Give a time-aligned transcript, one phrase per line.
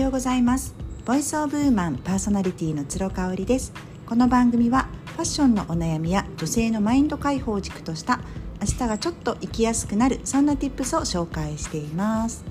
[0.00, 0.74] ようございます。
[1.04, 3.70] ボイスオブウーマンパーソナリティの鶴香織です。
[4.06, 8.20] この番組はファッションのお悩みや女性のマインド解放軸とした
[8.62, 12.44] 明日がちょっと生きやすくなるそんな tips を紹介しています。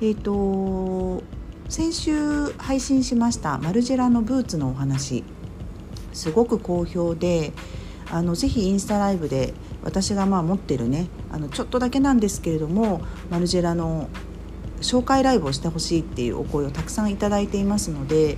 [0.00, 1.22] えっ、ー、と
[1.68, 5.24] 先週配信しましたマルジェラのブーツのお話。
[6.14, 7.52] すごく好評で
[8.10, 9.52] あのぜひインスタライブで
[9.84, 14.08] 私がまあ持ってるねあのちょっとだけなんですけれどもマルジェラの
[14.82, 18.36] 紹介ライブをしてほしいっていうお声をたくさんいただいていますので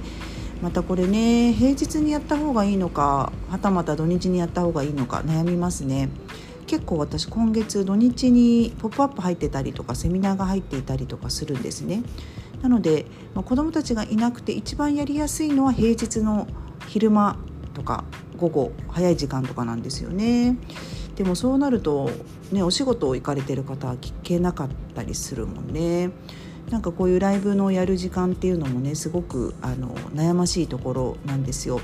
[0.62, 6.08] またこれね平日にやった方がいいのかはたまた土日にやった方がいいのか悩みますね。
[6.66, 12.02] 結構私今月土日に「ポップアップ入ってたりとかセミナーが入っていたりとかするんですね。
[12.62, 13.04] なので、
[13.34, 16.46] まあ、子どもたちがいなくて一番やりやすいのは平日の
[16.86, 17.36] 昼間
[17.74, 18.04] とか
[18.38, 20.56] 午後早い時間とかなんですよね。
[21.16, 22.10] でもそうなると、
[22.50, 26.10] ね、お仕事を行かれてる方は聞けなかったりするもんね。
[26.70, 31.80] なんかこういうライブのやる時間っていうのもねすごくあの悩ましいところなんですよ。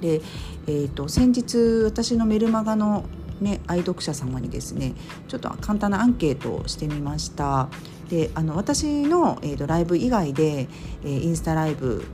[0.00, 0.22] で、
[0.66, 3.04] えーと、先日私のメルマガの、
[3.40, 4.94] ね、愛読者様にですね
[5.28, 7.68] ちょっと簡単なアンケートをしてみました。
[8.08, 10.68] であの私の、えーと、ライブ以外で、
[11.04, 12.04] えー、インスタライブ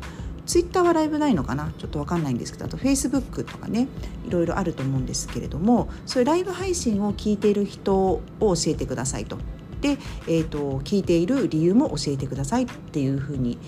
[0.47, 1.72] ツイッターはライブないのかな？
[1.77, 3.89] ちょっと分かんないんですけどあとフェイスブックとかね
[4.27, 9.38] いろいろあると思うんですけれどもそういうライブ配信を聞いている人を教えてくださいと。
[9.80, 13.58] で、えーと、聞いている理由も教えてくださいっていうふうに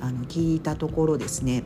[0.00, 1.64] あの聞いたところですね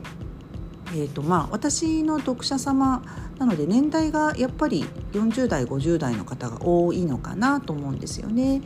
[0.92, 3.04] えーとまあ、私の読者様
[3.38, 8.60] なので年代がやっぱり40代50代の方が多いのかなと思うんですよね。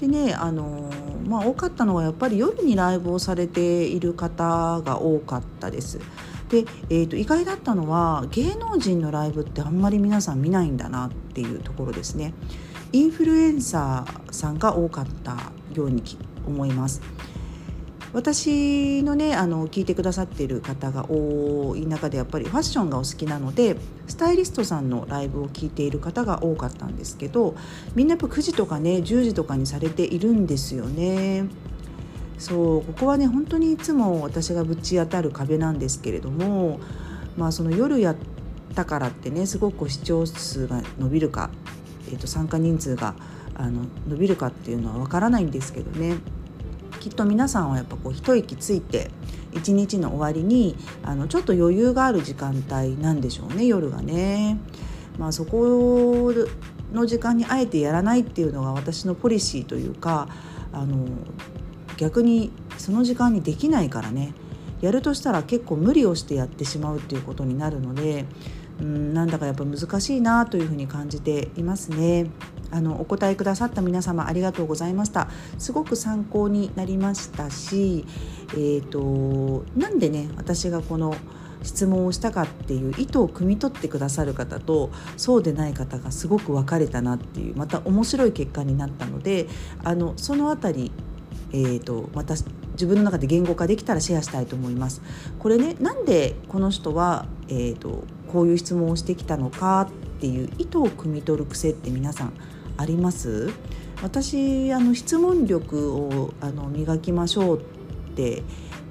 [0.00, 0.90] でねあの
[1.26, 6.00] まあ多かったのはやっぱり夜にライブをされている方が多かったです。
[6.48, 12.34] で、えーと、意外だったのは芸能人のライブってあんまり皆さん見ないんだなっていうところですね。
[12.92, 16.02] インフルエンサーさんが多かったように
[16.46, 17.00] 思います。
[18.14, 23.76] 私のねあの聞いてくださっている方が多い中でやっぱりファッションがお好きなので
[24.06, 27.56] スタイリストさんのライブを聞いている方が多かったんですけど
[27.96, 31.44] みんなやっぱ9時とかね10時とかにされているんですよね。
[32.38, 36.80] そうここはね本当にいつも私がぶち当たる壁なんですけれども
[37.36, 38.16] まあその夜やっ
[38.74, 41.50] たからってねすごく視聴数が伸びるか、
[42.08, 43.14] えー、と参加人数が
[43.54, 46.16] あの伸びるかっていうのはわからないんですけどね
[47.04, 49.10] きっと皆さんはやっぱこう一息ついて
[49.52, 54.58] 一日の終わりにあのちょっと余裕がある時間帯なんでしょうね夜がね。
[55.18, 56.32] まあ、そこ
[56.94, 60.28] の時間にあえてやらないっていうのが私のポリシーというか
[60.72, 61.06] あの
[61.98, 64.32] 逆にその時間にできないからね
[64.80, 68.24] やるとしたら結構無理をしてやってしまうっていうことになるので
[68.80, 72.30] うんなんだかやっぱ難しいなというふうに感じていますね。
[72.70, 78.04] あのお答えくださった皆様ありがとうございましたすごく参考になりましたし
[78.52, 81.16] えーと、なんでね私がこの
[81.62, 89.48] 質問をしたかっていう意図を汲み取ってくださる方とそうでない方がすごく分かれたなっていうまた面白い結果になったので
[89.82, 90.92] あのその辺り、
[91.52, 92.34] えーと、また
[92.72, 95.00] 自分の中で言語化できたらシェアしたいと思います。
[95.38, 98.04] これねなんでこの人は、えーと
[98.34, 102.32] こういう質問をしてきたのかっていう意図を汲み取る癖って皆さん
[102.76, 103.50] あります？
[104.02, 107.62] 私あの質問力をあの磨きましょうっ
[108.14, 108.42] て、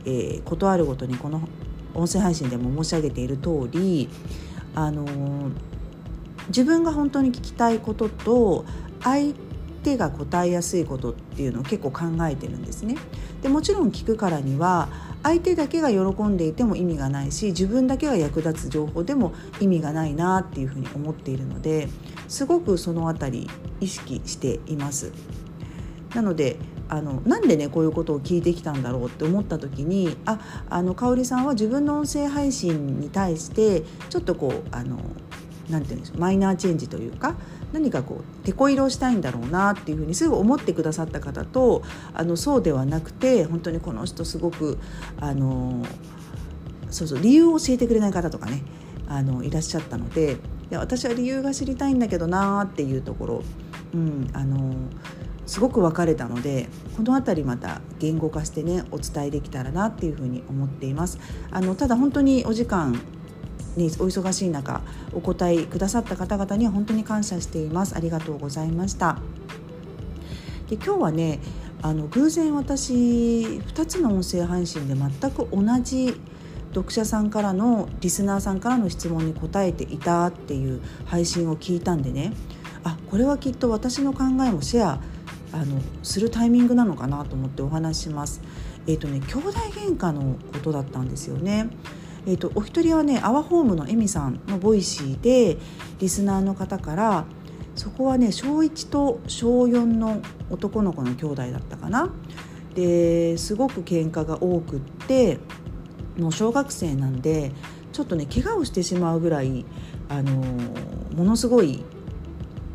[0.05, 1.47] えー、ことあるごとにこの
[1.93, 4.09] 音声配信でも申し上げている通り
[4.73, 5.05] あの
[6.47, 8.65] 自分が本当に聞きたいことと
[9.01, 9.33] 相
[9.83, 12.95] 手が答えやすいことっていうのを結構考えてるんですね。
[13.41, 14.87] でもちろん聞くからには
[15.21, 21.89] 相手だけが喜んでいても意味がないし自分だけが役立つ情報でも意味がないなっていうふうに思っているので
[22.27, 23.49] すごくその辺り
[23.81, 25.11] 意識しています。
[26.13, 26.57] なので
[26.89, 34.99] あのなんでねこういうことを聞いてきたんだろうって思った時にああの香里さんは自分の音声配信に対してちょっとこうあの
[35.69, 37.35] なんて言うんでしょうマイナーチェンジというか
[37.71, 41.81] 何かこうてこ入れをしたいんだろうなっていうふうにすぐ思ってくださった方と
[42.13, 44.77] あのそうではなくて本当にこの人すごく
[45.19, 45.83] あの
[46.91, 48.61] そうそう理由を教えてくれない方とかね
[49.07, 50.37] あのいらっしゃったので
[50.73, 53.43] いや私は理由が知りたいんだけどなっていうところ、
[53.93, 54.73] うん、あの
[55.45, 56.67] すごく分かれたので
[56.97, 61.19] この辺りまた言語化してねお伝えできたらなっていうふうに思っています。
[61.51, 62.99] あのただ本当にお時間
[63.77, 64.81] にお忙しい中
[65.13, 67.95] お答えくださった方々には本当に感謝しています。
[67.95, 69.19] ありがとうございました。
[70.69, 71.39] で今日はね
[71.83, 76.19] あの偶然私2つの音声配信で全く同じ
[76.73, 82.33] 読者さんからのリスナーさんからの質問に答えていたっていう配信を聞いたんでね
[82.83, 84.99] あこれはきっと私の考えもシェア
[85.53, 88.41] あのするタイミングなのかなと思ってお話します。
[88.87, 91.69] えっ、ー、とね兄弟喧嘩のことだったんですよね。
[92.25, 95.57] えーと、お一人はね OURHOME のエミさんの Voicy で
[95.99, 97.25] リスナーの方から
[97.75, 102.09] そこはね小1と小4の男の子の兄弟だったかな
[102.75, 105.37] ですごく喧嘩が多くって
[106.17, 107.51] もう小学生なんで
[107.91, 109.65] ちょっとね怪我をしてしまうぐらい、
[110.09, 110.31] あの
[111.15, 111.83] ものすごい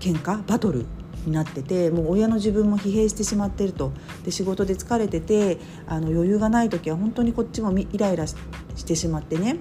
[0.00, 0.86] 喧嘩バトル
[1.26, 3.92] になっててもう親の自分も疲弊してしまってると。
[4.24, 8.36] で仕事で疲れててあの余裕がない時は本当にこっちもイライラし
[8.86, 9.58] てしまってね。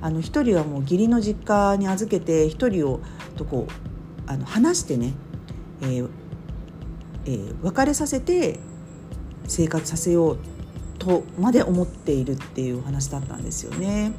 [0.00, 3.00] あの1人はもう義理の実家に預けて1人を
[3.36, 5.14] とこうあの話してね、
[5.82, 6.08] えー
[7.24, 8.60] えー、別れさせて
[9.46, 10.38] 生活させよう
[10.98, 14.12] とまで思っているっていう話だったんですよね。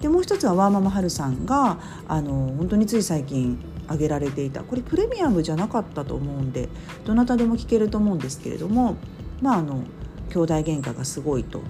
[0.00, 6.68] でもう一つはワーママハルさんがあの本当につい最近挙げられていたこれプレミアムじゃなかったと思うんで
[7.04, 8.96] どなたでも聞けると思うんですけれども
[9.40, 9.82] まああの
[10.30, 11.62] 兄弟喧嘩がすごいと。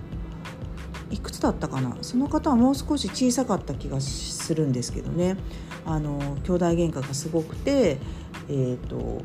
[1.11, 1.97] いくつだったかな？
[2.03, 5.39] その方はもう少し小さかった気がするんですけどね。
[5.87, 7.97] あの兄弟喧嘩がすごくて、
[8.51, 9.23] えーと、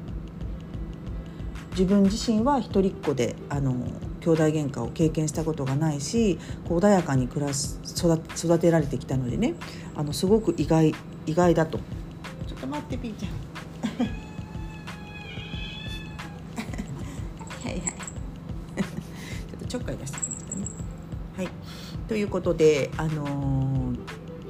[1.72, 3.76] 自分自身は一人っ子であの
[4.24, 6.40] 兄弟喧嘩を経験したことがないし
[6.70, 9.56] 穏やかに暮らす育てられてきたのでね
[9.96, 11.80] あのすごく意外意外だと。
[12.48, 13.32] ちょっと待ってピーちゃん。
[17.64, 17.82] はいはい。
[17.82, 20.68] ちょっとちょっかい出してきましたね。
[21.38, 21.50] はい。
[22.08, 23.98] ということであのー、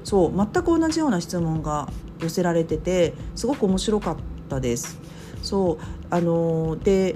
[0.04, 1.90] そう全く同じような質問が
[2.20, 4.18] 寄せられててすごく面白かっ
[4.50, 5.00] たです。
[5.44, 5.78] そう
[6.10, 7.16] あので、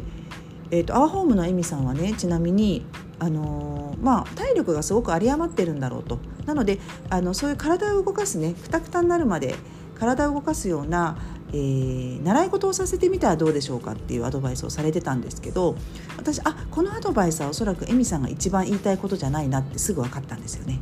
[0.71, 2.85] えーと、アワホームのエミさんはねちなみに
[3.19, 6.77] あのまあ、体力がすごく有り余ってるんだろうとなので
[7.09, 9.55] あのそういう体を動かすねくたくたになるまで
[9.95, 11.17] 体を動かすような、
[11.49, 15.75] えー、習い事をさせてみたらどうでしょうかっていうアドバイスをされてたんですけど
[16.15, 20.79] 私あこのアドバイスはおそらくエミさんが一番言いたいことじゃないなってすぐ分かったんですよね。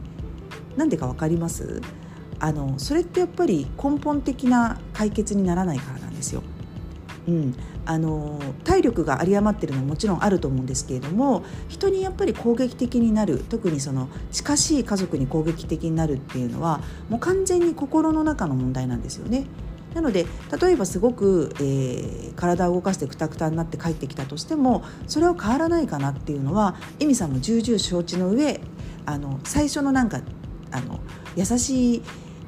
[0.76, 1.82] なんでか分かります？
[2.40, 6.44] あのそれってやっぱり根本的な解決にならないからなんですよ。
[7.28, 7.56] うん、
[7.86, 19.46] あの体力が有り余ってるのはもちろんあると思うんですけれども人にやっぱり攻撃的になる特にその近しい家族に攻撃的になるっていうのはもう完全に心の中の問題なんですよね。
[19.96, 20.26] なので
[20.62, 28.60] 例えばすごく、えー、体を動かしてくたくたになって帰ってきたとしてもそれは変わらないかなっていうのはエミさんも重々承知の上
[29.06, 30.20] あの最初のなんか
[30.72, 31.00] あの
[31.38, 32.04] 優しい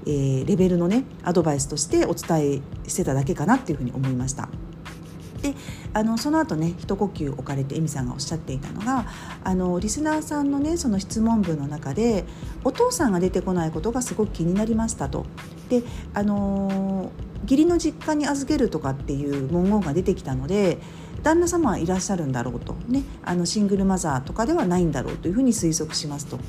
[0.08, 4.48] え、レベルのねアドバイスとしてお伝えしてただけかなっていうふうに思いました。
[5.48, 5.56] で
[5.94, 9.06] あのその後ね一呼吸置かれてエミさんがおっしゃっていたのが
[9.44, 12.26] あのリスナーさんのねその質問文の中で
[12.64, 15.26] お父さんが出てこないことがすごく気になりましたと。
[15.70, 15.84] で
[16.14, 17.12] あの
[17.44, 20.80] 義理の実家に預けるとかっていう文言が出てきたので
[21.24, 26.40] 旦那様はいらっしゃるんだろうと、ね、あのシングルマザーとかではないんだろうというふうに推測しますと。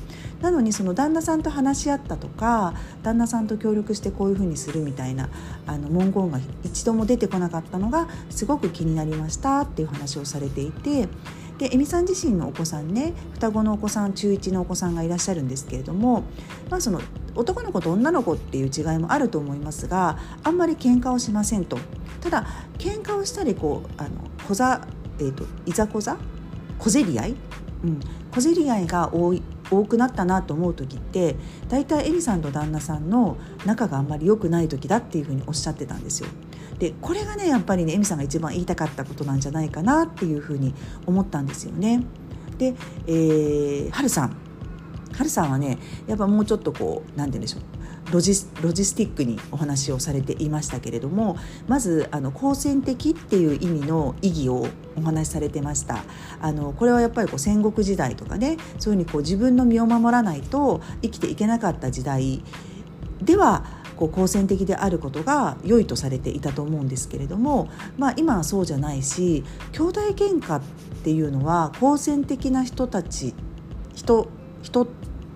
[0.41, 2.73] なのにその旦那さんと話し合ったとか
[3.03, 5.29] 旦那さんと協力してこういうふうにするみたいな
[5.67, 11.09] あの文言が一度も出てこなかったのがすごく気になりましたっていう話をされていて
[11.57, 16.23] でえみさん自身のお子さんね双子のお子さん中1のお子さんがいらっしゃるんですけれども、
[16.69, 17.01] まあ、その
[17.35, 21.77] 男の子と女の子っていう違いもあると思いますがあんまり喧嘩をしませんと。
[22.21, 22.45] ただ
[22.77, 24.09] 喧嘩をしたりこうあの
[24.47, 24.87] 小ざ、
[25.19, 26.17] えーと、いざこざ？
[26.77, 27.35] 小競り合い、
[27.83, 27.99] うん、
[28.31, 29.41] 小競り合いが多い
[29.71, 31.35] 多くなったなと思う時って
[31.67, 36.29] 大体エミさんと旦那さんの仲があんまり良くない時だっていうふうにおっしゃってたんですよ。
[36.79, 40.73] でこれがねやっぱりねエミさんが一番言いたかったことなんじゃないかなっていうふうに
[41.05, 42.03] 思ったんですよね。
[42.57, 42.73] で、
[43.05, 44.35] えー、はるさん。
[45.11, 45.77] はるさんはね
[46.07, 47.61] やっぱもうちょっとこう何て言うんでしょう。
[48.11, 51.37] ロジロジスティックにお話をされていましたけれども
[51.67, 56.03] まずあの好戦的っていう意味の意義をお話しされてました。
[56.41, 62.43] あのこれはやっぱりこう戦国時代とかねそういうふうにこう自分の身を守らないと生きていけなかった時代
[63.21, 63.63] では
[63.95, 70.61] こう好戦的であることが良いとされていたと思うんですけれども、まあ、今はそうじゃないし兄弟喧嘩っ
[71.03, 73.33] ていうのは好戦的な人たち
[73.93, 74.29] 人
[74.61, 74.87] 人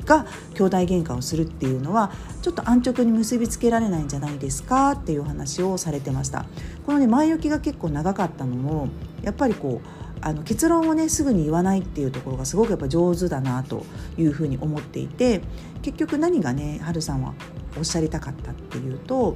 [0.05, 6.45] が兄弟喧嘩をするっていうのはちょっと安直に結びつけられないんじゃないですかっていう話をされてました
[6.85, 8.89] このね前置きが結構長かったのも
[9.21, 9.87] やっぱりこう
[10.25, 13.85] あの結論をねすぐに言わないっていうところがすごくやっぱ上手だなと
[14.17, 15.41] いうふうに思っていて
[15.81, 17.33] 結局何がねはるさんは
[17.77, 19.35] おっしゃりたかったっていうと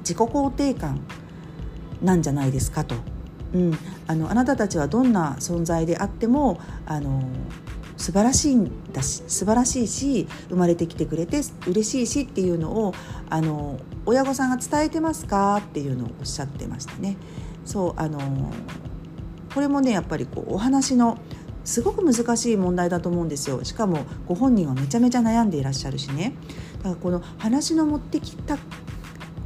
[0.00, 1.00] 自己肯定感
[2.00, 2.94] なんじゃないですかと。
[3.54, 7.22] うん、あのあなたたちはどんな存在であってもあの
[7.98, 12.94] 素晴らしいんだし素晴らしいし生まれてきてくれて嬉しいしっていうのを
[13.28, 15.56] あの親御さんが伝えてますか？
[15.56, 17.18] っていうのをおっしゃってましたね。
[17.66, 18.18] そうあの
[19.52, 21.18] これもねやっぱりこうお話の
[21.64, 23.62] すごく難しい問題だと思うんですよ。
[23.64, 26.32] しかもご本人はめちゃめちゃ悩んでいらっしゃるしね。
[26.78, 28.56] だからこの話の持ってきた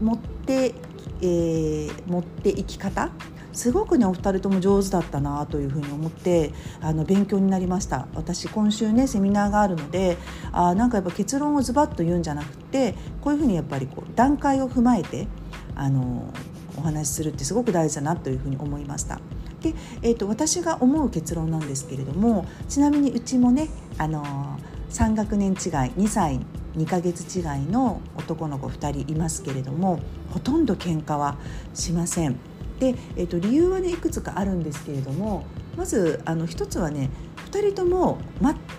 [0.01, 0.75] 持って、
[1.23, 3.11] えー、持っていき方
[3.53, 10.17] すごくねお二人とも上手だったなというふうに思ってあの勉強になりました私今週ねセミナーがあるので
[10.53, 15.27] あなんかやっぱ結論をズバッと言うんじゃなくてこういうふうにやっぱりこう段階を踏まえて
[15.75, 16.33] あの
[16.77, 19.21] お話しするってすごく大事だなというふうに思いました。
[19.61, 24.59] で、えーと、私が思う結論なんですけれどもちなみにうちもねあの
[24.91, 26.41] 3学年違い2歳
[26.77, 31.37] 2ヶ月違いの男の子2人いますけれどもほとんど喧嘩は
[31.75, 32.52] しません。
[32.83, 35.45] で、えーと、理由はねいくつかあるんですけれども
[35.77, 37.11] まずあの一つはね
[37.53, 38.19] 2人とも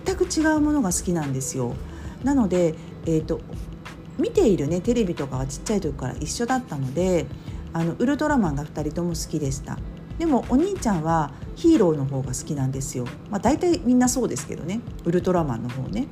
[0.04, 1.74] 全く違うものが好きなんですよ。
[2.22, 2.74] なので、
[3.06, 3.40] えーと、
[4.18, 7.26] 見ているねテレビとかはちっちゃい時から一緒だったので
[7.72, 9.78] あのウルトラマンが2人とも好きでした。
[10.18, 16.06] でもお兄ちゃんはヒーローの方が好きなんですよ、まあ、大体みんなそうですけどねウルトラマンの方ね。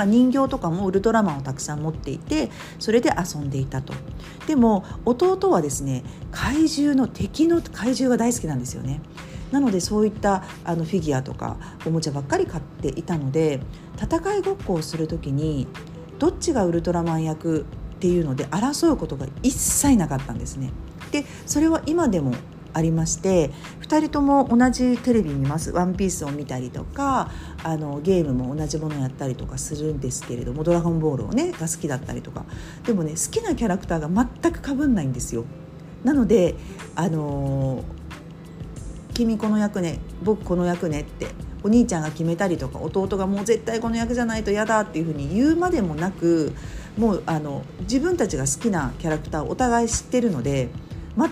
[0.00, 3.92] か人形とかもウルトラマンをたくさん持っていてそれで遊んでいたと
[4.46, 6.02] でも弟はですね
[6.32, 9.00] 怪獣の敵の怪獣が大好きなんですよね
[9.52, 13.60] なのでそういったあのフィギュアとかおもちゃばっかり買っていたので
[14.00, 15.66] 戦いごっこをする時に
[16.18, 17.64] どっちがウルトラマン役っ
[17.98, 20.70] ていうので争うことが一切なかったんですね。
[21.10, 22.34] でそれは今でも
[22.72, 23.50] ありまして
[23.82, 27.30] 2人とも同じテレビ見ます「ワンピースを見たりとか
[27.62, 32.44] あのゲームも同じものやったりとかするんですけれども「ドラゴンボール」をねが好きだったりとか
[32.86, 35.44] でもね好きなキャラクターが全くかぶんないんですよ。
[36.04, 36.54] なので
[36.94, 37.82] あのー、
[39.12, 41.28] 君この役ね僕この役ねって
[41.62, 46.52] お兄ちゃんが決めたりとか弟がもう絶対この役じゃないと嫌だっていうふうに言うまでもなく
[46.96, 50.68] もうあの自分たちが好きなキャラクターをお互い知ってるので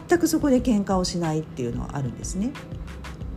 [0.09, 2.52] 全くそこで喧嘩をしないっていうのはあるんですね。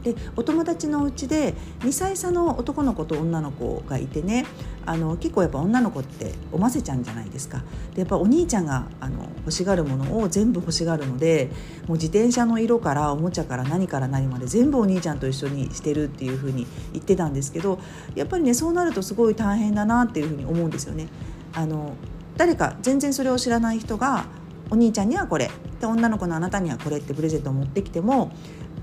[0.03, 4.46] でお友達のお家で2歳差の男の子と女の子がいてね
[4.86, 11.51] あの結構やっぱ女の子っておませちゃんじゃないですかでやっぱお兄ちゃんがあの欲しがるものを全部欲しがるので
[11.88, 17.79] もう自転車の色からおもちゃから何から何まで全部お兄ちゃんと一緒にしてるっていう風に言ってたんですけど
[18.15, 21.08] やっぱりねそうなるとすごい大変だなっていう風に思うんですよね。
[21.53, 21.93] あの
[22.38, 24.25] 誰か全然それを知らない人が
[24.71, 28.31] お兄ちゃんにはこれで女の子のあなたにはこれってプレゼントを持ってきても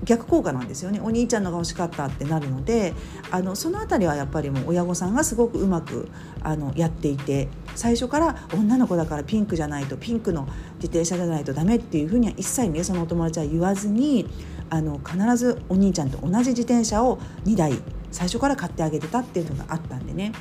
[0.03, 2.93] 逆効果なんですよねお兄ちゃんのが欲しかったってなるので
[3.31, 6.09] あのその辺りはやっぱりもう親御さんがすごくうまく
[6.41, 14.29] あのやっていて最初から女の子だからピンクじゃないとピンクの自転車じゃないとダメっていうふうには一切ねそのお友達は言わずに
[14.69, 17.73] あの必ずお兄ちゃんと同じ自転車を2台
[18.11, 20.31] 最初から買ってあげてたっていうのがあったんでね。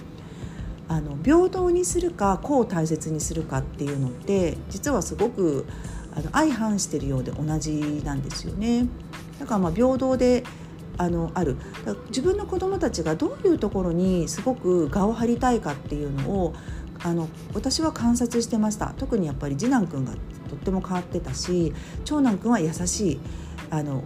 [0.88, 5.66] あの平等にするか子を大切にするかっていうのって実はすごく
[6.14, 8.86] あの相反してるようで同じなんですよね。
[9.38, 10.44] だからまあ平等で
[10.96, 11.56] あのある。
[12.08, 16.54] 自分の子どもたちがどういうところにすごく我を張りたいかっていうのを
[17.04, 18.94] あの私は観察してました。
[18.96, 20.12] 特にやっぱり次男くんが
[20.48, 21.72] とっても変わってたし
[22.04, 23.20] 長男くんは優しい
[23.70, 24.02] あの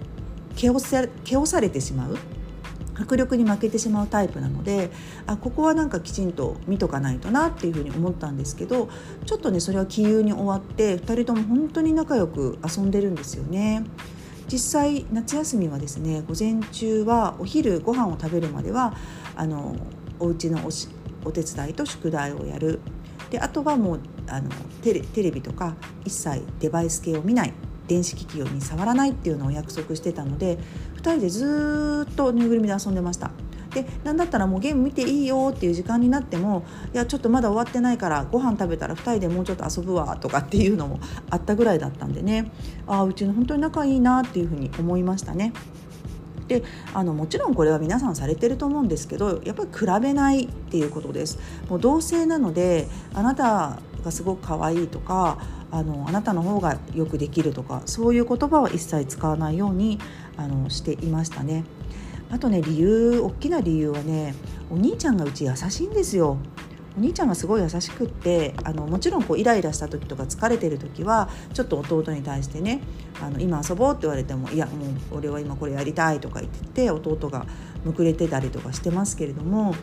[0.56, 0.80] 毛を
[1.24, 2.18] 毛をされてしまう。
[3.02, 4.90] 迫力に負けてしまうタイプなので
[5.26, 8.88] あここはなんかきちんと見とかないとなっていうふうに思ったんですけど
[9.26, 13.84] ちょっとねそれは気憂に終わって2人とも本当に仲良く遊んでるんですよね。
[14.50, 18.94] 実際夏休みはですね午前中はお昼ご飯を食べるまでは
[19.34, 19.76] あの
[20.18, 20.70] お家のお
[21.24, 22.80] お手伝いと宿題をやる
[23.30, 24.50] であとはもうあの
[24.82, 27.54] テレテレビとか一切デバイス系を見ない
[27.88, 30.58] 電子機器に触らないっていうのを約束してたので
[31.10, 33.30] 人でずっとぬいぐるみで遊んでました。
[33.74, 42.50] で何だったらもうゲーム見ていいよっていう時間になってもいやちょっとまだ終わってないからご飯食べたら2人でもうちょっと遊ぶわとかっていうのもあったぐらいだったんでね
[42.86, 45.52] あうちの本当に仲いいなっていうふうに思いましたね。
[46.48, 51.38] であのもちろんこれは皆さんされてると思うんですけどやっぱり比べないっていうことです。
[51.70, 55.38] もう同性なのであなたがすごく可愛いとか
[55.70, 59.98] あのあなたの方がよくできるとかそういう言葉は一切使わないように
[60.36, 61.64] あのしていましたね。
[62.30, 64.34] あとね理由大きな理由はね
[64.70, 66.38] お兄ちゃんがうち優しいんですよ。
[66.96, 72.82] お兄ちゃんがすごい優しくってあのもちろんこうイライラした時とか疲れてる時はちょっと弟に対してね
[73.20, 74.72] あの今遊ぼうって言われてもいやも
[75.12, 77.46] う俺は今これやりたいとか言って弟が
[77.84, 79.74] むくれてたりとかしてますけれども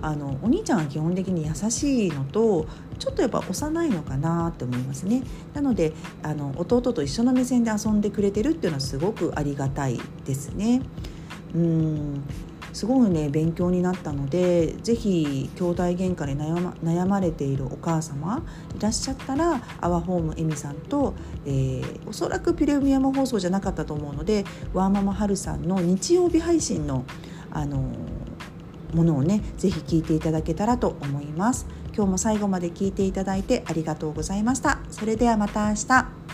[0.00, 2.66] あのお兄ちゃんは基本的に優しいのと
[2.98, 5.22] ちょっとやっぱ幼いのかなって思いますね。
[5.54, 10.82] なのであの弟と一緒の目線で遊んでくれてるっていうのはすごくありがたいですね。
[11.54, 12.22] うん。
[12.76, 18.42] すごいね勉強になったので是非兄弟喧嘩で悩ま悩まれているお母様
[18.76, 21.14] いらっしゃったらアワホームエミさんと、
[21.46, 27.06] えー、おそらくプレミアム放送じゃなかったと思うのでワーママハルさんの日曜日配信の
[27.50, 27.92] あの
[28.94, 31.66] ものをね是非聞いていただけたらと思います。
[31.94, 34.80] 今日も最後まで聞いていただいてありがとうございました。
[34.90, 36.25] それではまた明日。